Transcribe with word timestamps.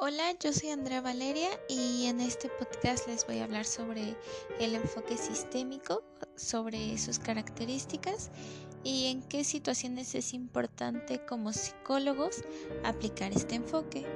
Hola, 0.00 0.32
yo 0.38 0.52
soy 0.52 0.70
Andrea 0.70 1.00
Valeria 1.00 1.48
y 1.68 2.06
en 2.06 2.20
este 2.20 2.48
podcast 2.48 3.08
les 3.08 3.26
voy 3.26 3.40
a 3.40 3.44
hablar 3.44 3.64
sobre 3.64 4.16
el 4.60 4.76
enfoque 4.76 5.16
sistémico, 5.16 6.04
sobre 6.36 6.96
sus 6.98 7.18
características 7.18 8.30
y 8.84 9.06
en 9.06 9.22
qué 9.22 9.42
situaciones 9.42 10.14
es 10.14 10.34
importante 10.34 11.20
como 11.26 11.52
psicólogos 11.52 12.44
aplicar 12.84 13.32
este 13.32 13.56
enfoque. 13.56 14.06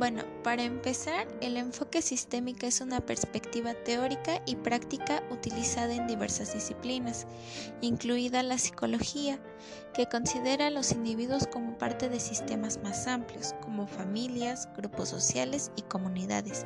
Bueno, 0.00 0.24
para 0.42 0.62
empezar, 0.62 1.28
el 1.42 1.58
enfoque 1.58 2.00
sistémico 2.00 2.64
es 2.64 2.80
una 2.80 3.00
perspectiva 3.00 3.74
teórica 3.74 4.40
y 4.46 4.56
práctica 4.56 5.22
utilizada 5.30 5.92
en 5.92 6.06
diversas 6.06 6.54
disciplinas, 6.54 7.26
incluida 7.82 8.42
la 8.42 8.56
psicología, 8.56 9.38
que 9.92 10.06
considera 10.06 10.68
a 10.68 10.70
los 10.70 10.92
individuos 10.92 11.46
como 11.46 11.76
parte 11.76 12.08
de 12.08 12.18
sistemas 12.18 12.82
más 12.82 13.06
amplios, 13.06 13.54
como 13.60 13.86
familias, 13.86 14.70
grupos 14.74 15.10
sociales 15.10 15.70
y 15.76 15.82
comunidades. 15.82 16.64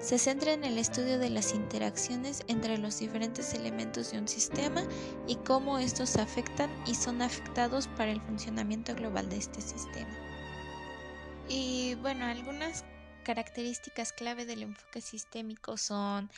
Se 0.00 0.18
centra 0.18 0.52
en 0.52 0.64
el 0.64 0.76
estudio 0.76 1.20
de 1.20 1.30
las 1.30 1.54
interacciones 1.54 2.42
entre 2.48 2.78
los 2.78 2.98
diferentes 2.98 3.54
elementos 3.54 4.10
de 4.10 4.18
un 4.18 4.26
sistema 4.26 4.82
y 5.28 5.36
cómo 5.36 5.78
estos 5.78 6.16
afectan 6.16 6.68
y 6.84 6.96
son 6.96 7.22
afectados 7.22 7.86
para 7.96 8.10
el 8.10 8.20
funcionamiento 8.22 8.92
global 8.96 9.28
de 9.28 9.36
este 9.36 9.60
sistema. 9.60 10.31
Y 11.48 11.94
bueno, 11.96 12.24
algunas 12.24 12.84
características 13.22 14.12
clave 14.12 14.44
del 14.44 14.62
enfoque 14.62 15.00
sistémico 15.00 15.76
son, 15.76 16.30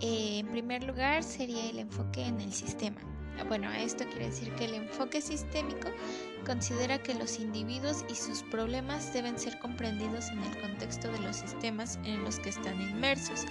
eh, 0.00 0.38
en 0.38 0.48
primer 0.48 0.84
lugar, 0.84 1.22
sería 1.22 1.68
el 1.70 1.78
enfoque 1.78 2.24
en 2.24 2.40
el 2.40 2.52
sistema. 2.52 3.00
Bueno, 3.48 3.70
esto 3.72 4.04
quiere 4.04 4.26
decir 4.26 4.52
que 4.54 4.66
el 4.66 4.74
enfoque 4.74 5.20
sistémico 5.20 5.88
considera 6.46 7.02
que 7.02 7.14
los 7.14 7.40
individuos 7.40 8.04
y 8.08 8.14
sus 8.14 8.42
problemas 8.44 9.12
deben 9.12 9.38
ser 9.38 9.58
comprendidos 9.58 10.28
en 10.28 10.42
el 10.42 10.60
contexto 10.60 11.10
de 11.10 11.18
los 11.18 11.36
sistemas 11.36 11.98
en 12.04 12.22
los 12.22 12.38
que 12.38 12.50
están 12.50 12.80
inmersos. 12.80 13.44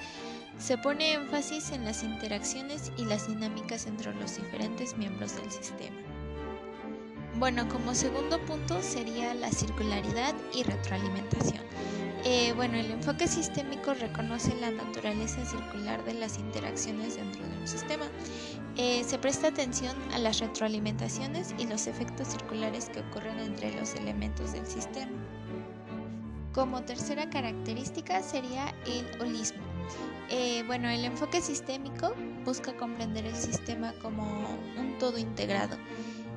Se 0.58 0.78
pone 0.78 1.14
énfasis 1.14 1.72
en 1.72 1.84
las 1.84 2.04
interacciones 2.04 2.92
y 2.98 3.06
las 3.06 3.28
dinámicas 3.28 3.86
entre 3.86 4.14
los 4.16 4.38
diferentes 4.38 4.98
miembros 4.98 5.36
del 5.36 5.52
sistema. 5.52 6.13
Bueno, 7.40 7.68
como 7.68 7.96
segundo 7.96 8.40
punto 8.46 8.82
sería 8.84 9.34
la 9.34 9.50
circularidad 9.50 10.36
y 10.54 10.64
retroalimentación. 10.64 11.64
Eh, 12.26 12.54
bueno, 12.56 12.78
el 12.78 12.92
enfoque 12.92 13.28
sistémico 13.28 13.96
reconoce 13.96 14.56
la 14.62 14.70
naturaleza 14.70 15.44
circular 15.44 16.06
de 16.06 16.14
las 16.14 16.38
interacciones 16.38 17.16
dentro 17.16 17.44
de 17.44 17.58
un 17.58 17.68
sistema. 17.68 18.06
Eh, 18.78 19.04
se 19.04 19.18
presta 19.18 19.48
atención 19.48 19.96
a 20.14 20.20
las 20.20 20.40
retroalimentaciones 20.40 21.56
y 21.58 21.66
los 21.66 21.88
efectos 21.88 22.28
circulares 22.28 22.90
que 22.90 23.00
ocurren 23.00 23.40
entre 23.40 23.76
los 23.76 23.96
elementos 23.96 24.54
del 24.54 24.68
sistema. 24.68 25.12
Como 26.54 26.84
tercera 26.84 27.30
característica 27.32 28.22
sería 28.22 28.74
el 28.86 29.22
holismo. 29.22 29.64
Eh, 30.30 30.64
bueno, 30.68 30.88
el 30.88 31.04
enfoque 31.04 31.42
sistémico 31.42 32.14
busca 32.46 32.74
comprender 32.78 33.26
el 33.26 33.36
sistema 33.36 33.92
como 34.02 34.24
un 34.78 34.98
todo 35.00 35.18
integrado. 35.18 35.78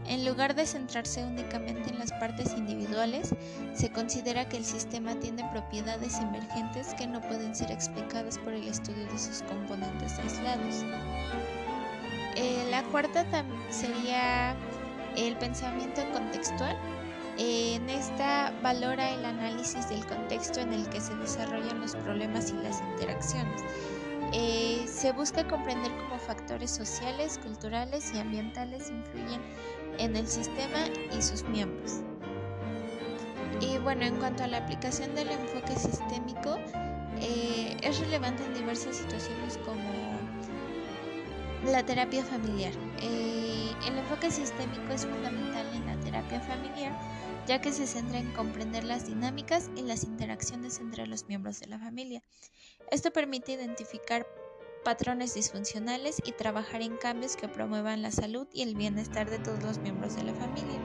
En 0.09 0.25
lugar 0.25 0.55
de 0.55 0.67
centrarse 0.67 1.25
únicamente 1.25 1.91
en 1.91 1.99
las 1.99 2.13
partes 2.13 2.53
individuales, 2.57 3.35
se 3.75 3.91
considera 3.91 4.49
que 4.49 4.57
el 4.57 4.65
sistema 4.65 5.15
tiene 5.17 5.49
propiedades 5.53 6.19
emergentes 6.19 6.95
que 6.95 7.07
no 7.07 7.21
pueden 7.21 7.55
ser 7.55 7.73
explicadas 7.73 8.39
por 8.39 8.53
el 8.53 8.69
estudio 8.69 9.05
de 9.07 9.19
sus 9.19 9.43
componentes 9.43 10.19
aislados. 10.19 10.85
Eh, 12.37 12.69
la 12.71 12.83
cuarta 12.85 13.25
sería 13.71 14.55
el 15.17 15.37
pensamiento 15.37 16.03
contextual. 16.13 16.77
en 17.39 17.91
esta 17.91 18.51
valora 18.63 19.11
el 19.11 19.23
análisis 19.23 19.87
del 19.91 20.07
contexto 20.07 20.61
en 20.61 20.73
el 20.73 20.89
que 20.89 21.03
se 21.03 21.15
desarrollan 21.17 21.81
los 21.81 21.95
problemas 21.97 22.51
y 22.51 22.55
las 22.63 22.81
interacciones. 22.81 23.63
Eh, 24.33 24.85
se 24.87 25.13
busca 25.13 25.47
comprender 25.47 25.93
cómo 25.97 26.19
factores 26.19 26.71
sociales, 26.71 27.39
culturales 27.43 28.13
y 28.15 28.19
ambientales 28.19 28.91
influyen 28.91 29.41
en 29.99 30.17
el 30.17 30.27
sistema 30.27 30.79
y 31.17 31.23
sus 31.23 31.45
miembros. 31.45 32.01
Y 33.61 33.79
bueno, 33.79 34.05
en 34.05 34.17
cuanto 34.17 34.45
a 34.45 34.49
la 34.49 34.59
aplicación 34.59 35.15
del 35.15 35.31
enfoque 35.31 35.77
sistémico, 35.77 36.59
eh, 37.21 37.77
es 37.83 37.99
relevante 38.01 38.45
en 38.45 38.55
diversas 38.55 38.97
situaciones 38.97 39.59
como 39.65 40.16
la 41.67 41.85
terapia 41.85 42.25
familiar. 42.25 42.73
Eh, 43.03 43.73
el 43.87 43.99
enfoque 43.99 44.31
sistémico 44.31 44.93
es 44.93 45.07
fundamental 45.07 45.67
en 45.75 45.87
la 45.87 46.01
terapia 46.01 46.41
familiar 46.41 46.93
ya 47.47 47.61
que 47.61 47.73
se 47.73 47.87
centra 47.87 48.19
en 48.19 48.33
comprender 48.33 48.85
las 48.85 49.07
dinámicas 49.07 49.71
y 49.77 49.83
las 49.83 50.05
interacciones 50.05 50.81
entre 50.81 51.07
los 51.07 51.27
miembros 51.27 51.61
de 51.61 51.69
la 51.69 51.79
familia. 51.79 52.23
Esto 52.91 53.13
permite 53.13 53.53
identificar 53.53 54.27
patrones 54.85 55.35
disfuncionales 55.35 56.21
y 56.25 56.33
trabajar 56.33 56.83
en 56.83 56.97
cambios 56.97 57.37
que 57.37 57.49
promuevan 57.49 58.03
la 58.03 58.11
salud 58.11 58.49
y 58.53 58.63
el 58.63 58.75
bienestar 58.75 59.31
de 59.31 59.39
todos 59.39 59.63
los 59.63 59.79
miembros 59.79 60.17
de 60.17 60.25
la 60.25 60.35
familia. 60.35 60.81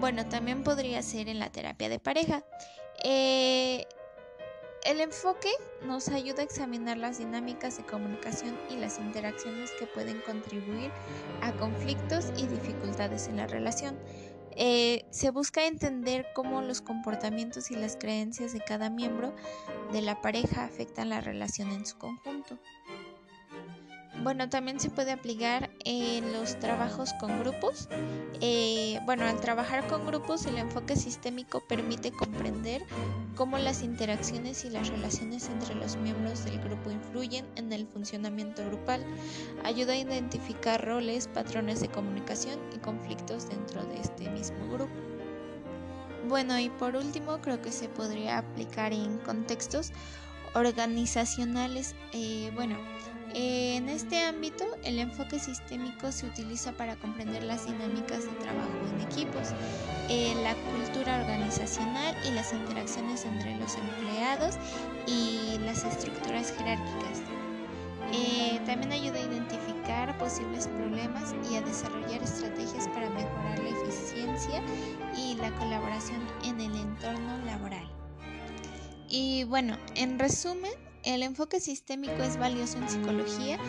Bueno, 0.00 0.26
también 0.28 0.62
podría 0.64 1.02
ser 1.02 1.28
en 1.28 1.38
la 1.38 1.50
terapia 1.52 1.88
de 1.88 1.98
pareja. 1.98 2.44
Eh, 3.02 3.86
el 4.84 5.00
enfoque 5.00 5.50
nos 5.82 6.08
ayuda 6.08 6.42
a 6.42 6.44
examinar 6.44 6.98
las 6.98 7.18
dinámicas 7.18 7.78
de 7.78 7.84
comunicación 7.84 8.58
y 8.70 8.76
las 8.76 8.98
interacciones 8.98 9.70
que 9.78 9.86
pueden 9.86 10.20
contribuir 10.20 10.90
a 11.40 11.52
conflictos 11.52 12.26
y 12.36 12.46
dificultades 12.46 13.28
en 13.28 13.38
la 13.38 13.46
relación. 13.46 13.98
Eh, 14.56 15.04
se 15.10 15.30
busca 15.30 15.66
entender 15.66 16.26
cómo 16.34 16.60
los 16.60 16.80
comportamientos 16.80 17.70
y 17.70 17.76
las 17.76 17.96
creencias 17.96 18.52
de 18.52 18.60
cada 18.60 18.88
miembro 18.90 19.34
de 19.92 20.02
la 20.02 20.20
pareja 20.20 20.64
afectan 20.64 21.08
la 21.08 21.20
relación 21.20 21.72
en 21.72 21.86
su 21.86 21.98
conjunto. 21.98 22.58
Bueno, 24.22 24.48
también 24.48 24.78
se 24.80 24.90
puede 24.90 25.12
aplicar 25.12 25.70
en 25.84 26.32
los 26.32 26.58
trabajos 26.58 27.12
con 27.14 27.40
grupos. 27.40 27.88
Eh, 28.40 29.00
bueno, 29.04 29.26
al 29.26 29.40
trabajar 29.40 29.86
con 29.86 30.06
grupos, 30.06 30.46
el 30.46 30.56
enfoque 30.56 30.96
sistémico 30.96 31.60
permite 31.66 32.12
comprender 32.12 32.82
cómo 33.34 33.58
las 33.58 33.82
interacciones 33.82 34.64
y 34.64 34.70
las 34.70 34.88
relaciones 34.88 35.48
entre 35.48 35.74
los 35.74 35.96
miembros 35.96 36.44
del 36.44 36.60
grupo 36.60 36.90
influyen 36.90 37.44
en 37.56 37.72
el 37.72 37.86
funcionamiento 37.86 38.64
grupal. 38.64 39.04
Ayuda 39.64 39.94
a 39.94 39.96
identificar 39.96 40.84
roles, 40.84 41.28
patrones 41.28 41.80
de 41.80 41.88
comunicación 41.88 42.58
y 42.74 42.78
conflictos 42.78 43.48
dentro 43.48 43.84
de 43.84 44.00
este 44.00 44.30
mismo 44.30 44.68
grupo. 44.72 44.94
Bueno, 46.28 46.58
y 46.58 46.70
por 46.70 46.96
último, 46.96 47.38
creo 47.42 47.60
que 47.60 47.70
se 47.70 47.88
podría 47.88 48.38
aplicar 48.38 48.94
en 48.94 49.18
contextos 49.18 49.92
organizacionales. 50.54 51.94
Eh, 52.12 52.50
bueno, 52.54 52.76
en 53.34 53.88
este 53.88 54.22
ámbito, 54.22 54.64
el 54.84 54.98
enfoque 55.00 55.40
sistémico 55.40 56.12
se 56.12 56.26
utiliza 56.26 56.72
para 56.72 56.94
comprender 56.96 57.42
las 57.42 57.66
dinámicas 57.66 58.24
de 58.24 58.32
trabajo 58.38 58.70
en 58.94 59.00
equipos, 59.00 59.48
eh, 60.08 60.34
la 60.42 60.54
cultura 60.54 61.20
organizacional 61.20 62.14
y 62.24 62.30
las 62.30 62.52
interacciones 62.52 63.24
entre 63.24 63.56
los 63.56 63.76
empleados 63.76 64.54
y 65.08 65.58
las 65.64 65.84
estructuras 65.84 66.52
jerárquicas. 66.56 67.22
Eh, 68.12 68.60
también 68.66 68.92
ayuda 68.92 69.18
a 69.18 69.22
identificar 69.22 70.16
posibles 70.18 70.68
problemas 70.68 71.34
y 71.50 71.56
a 71.56 71.62
desarrollar 71.62 72.22
estrategias 72.22 72.86
para 72.88 73.10
mejorar 73.10 73.58
la 73.58 73.70
eficiencia 73.70 74.62
y 75.16 75.34
la 75.34 75.50
colaboración 75.56 76.20
en 76.44 76.60
el 76.60 76.76
entorno. 76.76 77.23
Y 79.16 79.44
bueno, 79.44 79.78
en 79.94 80.18
resumen, 80.18 80.72
el 81.04 81.22
enfoque 81.22 81.60
sistémico 81.60 82.20
es 82.24 82.36
valioso 82.36 82.78
en 82.78 82.88
psicología 82.88 83.60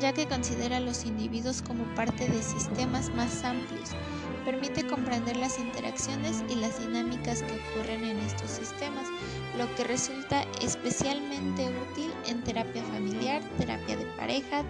ya 0.00 0.12
que 0.12 0.26
considera 0.26 0.78
a 0.78 0.80
los 0.80 1.04
individuos 1.04 1.62
como 1.62 1.84
parte 1.94 2.26
de 2.26 2.42
sistemas 2.42 3.08
más 3.14 3.44
amplios, 3.44 3.90
permite 4.44 4.84
comprender 4.88 5.36
las 5.36 5.60
interacciones 5.60 6.42
y 6.48 6.56
las 6.56 6.80
dinámicas 6.80 7.42
que 7.42 7.60
ocurren 7.60 8.02
en 8.06 8.18
estos 8.18 8.50
sistemas, 8.50 9.06
lo 9.56 9.72
que 9.76 9.84
resulta 9.84 10.42
especialmente 10.60 11.68
útil 11.92 12.12
en 12.26 12.42
terapia 12.42 12.82
familiar, 12.82 13.40
terapia 13.56 13.96
de 13.96 14.06
pareja, 14.16 14.64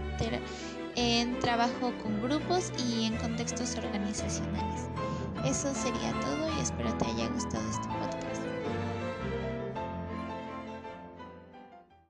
en 0.94 1.38
trabajo 1.40 1.94
con 2.02 2.20
grupos 2.20 2.70
y 2.86 3.06
en 3.06 3.16
contextos 3.16 3.76
organizacionales. 3.76 4.88
Eso 5.46 5.72
sería 5.74 6.12
todo 6.20 6.54
y 6.54 6.60
espero 6.60 6.92
te 6.98 7.06
haya 7.06 7.28
gustado 7.28 7.66
este 7.70 7.88
podcast. 7.88 8.27